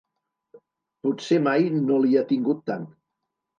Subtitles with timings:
[1.09, 2.91] Potser mai no l'hi ha tingut tant.